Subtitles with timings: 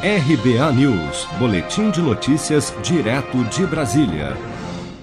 [0.00, 4.36] RBA News, Boletim de Notícias, direto de Brasília.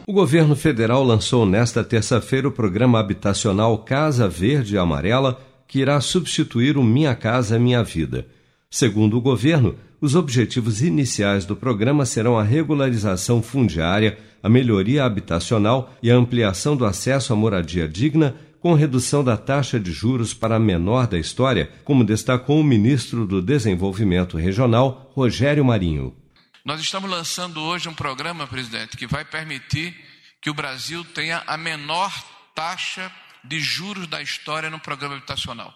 [0.08, 5.38] O governo federal lançou nesta terça-feira o programa habitacional Casa Verde e Amarela,
[5.68, 8.26] que irá substituir o Minha Casa Minha Vida.
[8.70, 15.94] Segundo o governo, os objetivos iniciais do programa serão a regularização fundiária, a melhoria habitacional
[16.02, 18.34] e a ampliação do acesso à moradia digna
[18.66, 23.28] com redução da taxa de juros para a menor da história, como destacou o ministro
[23.28, 26.18] do Desenvolvimento Regional, Rogério Marinho.
[26.66, 29.96] Nós estamos lançando hoje um programa, presidente, que vai permitir
[30.42, 32.12] que o Brasil tenha a menor
[32.56, 33.12] taxa
[33.44, 35.72] de juros da história no programa habitacional.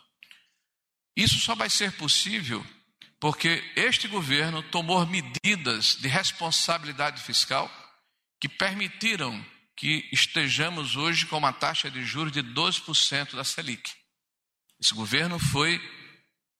[1.15, 2.65] Isso só vai ser possível
[3.19, 7.69] porque este governo tomou medidas de responsabilidade fiscal
[8.41, 9.45] que permitiram
[9.79, 13.93] que estejamos hoje com uma taxa de juros de 12% da Selic.
[14.77, 15.81] Esse governo foi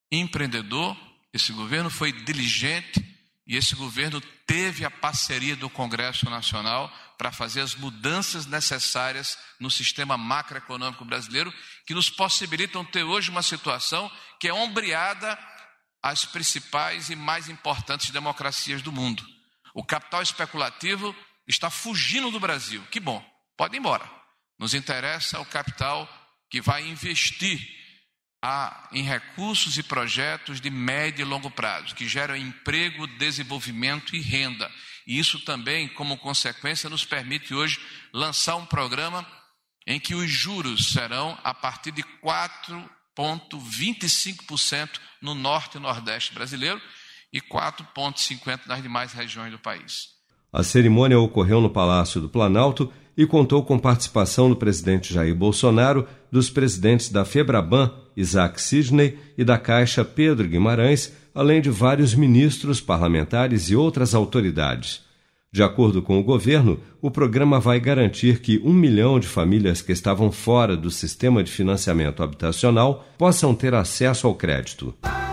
[0.09, 0.95] empreendedor,
[1.33, 3.03] esse governo foi diligente
[3.45, 9.69] e esse governo teve a parceria do Congresso Nacional para fazer as mudanças necessárias no
[9.69, 11.53] sistema macroeconômico brasileiro
[11.85, 15.37] que nos possibilitam ter hoje uma situação que é ombreada
[16.01, 19.27] às principais e mais importantes democracias do mundo.
[19.75, 21.13] O capital especulativo
[21.49, 22.85] está fugindo do Brasil.
[22.91, 23.25] Que bom,
[23.57, 24.07] pode ir embora.
[24.57, 26.07] Nos interessa o capital
[26.49, 27.59] que vai investir
[28.41, 34.21] a, em recursos e projetos de médio e longo prazo, que geram emprego, desenvolvimento e
[34.21, 34.71] renda.
[35.07, 37.79] E isso também, como consequência, nos permite hoje
[38.13, 39.27] lançar um programa
[39.87, 46.81] em que os juros serão a partir de 4,25% no norte e nordeste brasileiro
[47.33, 50.18] e 4,50% nas demais regiões do país.
[50.51, 56.07] A cerimônia ocorreu no Palácio do Planalto e contou com participação do presidente Jair Bolsonaro,
[56.31, 62.81] dos presidentes da Febraban, Isaac Sidney, e da Caixa Pedro Guimarães, além de vários ministros,
[62.81, 65.01] parlamentares e outras autoridades.
[65.51, 69.91] De acordo com o governo, o programa vai garantir que um milhão de famílias que
[69.91, 74.93] estavam fora do sistema de financiamento habitacional possam ter acesso ao crédito.